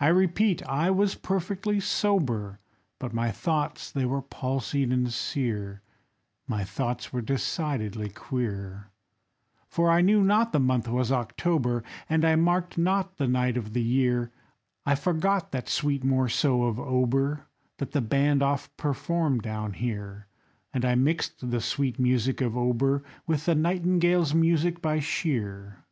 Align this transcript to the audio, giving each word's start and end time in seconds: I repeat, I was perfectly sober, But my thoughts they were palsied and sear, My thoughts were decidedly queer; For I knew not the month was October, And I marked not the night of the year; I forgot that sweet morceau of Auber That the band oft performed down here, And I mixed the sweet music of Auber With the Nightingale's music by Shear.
I 0.00 0.06
repeat, 0.08 0.64
I 0.66 0.90
was 0.90 1.16
perfectly 1.16 1.80
sober, 1.80 2.60
But 2.98 3.12
my 3.12 3.30
thoughts 3.30 3.92
they 3.92 4.06
were 4.06 4.22
palsied 4.22 4.90
and 4.90 5.12
sear, 5.12 5.82
My 6.46 6.64
thoughts 6.64 7.12
were 7.12 7.20
decidedly 7.20 8.08
queer; 8.08 8.88
For 9.68 9.90
I 9.90 10.00
knew 10.00 10.22
not 10.22 10.52
the 10.54 10.60
month 10.60 10.88
was 10.88 11.12
October, 11.12 11.84
And 12.08 12.24
I 12.24 12.36
marked 12.36 12.78
not 12.78 13.18
the 13.18 13.28
night 13.28 13.58
of 13.58 13.74
the 13.74 13.82
year; 13.82 14.32
I 14.86 14.94
forgot 14.94 15.52
that 15.52 15.68
sweet 15.68 16.02
morceau 16.02 16.62
of 16.62 16.80
Auber 16.80 17.44
That 17.76 17.90
the 17.92 18.00
band 18.00 18.42
oft 18.42 18.74
performed 18.78 19.42
down 19.42 19.74
here, 19.74 20.26
And 20.72 20.86
I 20.86 20.94
mixed 20.94 21.50
the 21.50 21.60
sweet 21.60 21.98
music 21.98 22.40
of 22.40 22.56
Auber 22.56 23.02
With 23.26 23.44
the 23.44 23.54
Nightingale's 23.54 24.32
music 24.34 24.80
by 24.80 25.00
Shear. 25.00 25.84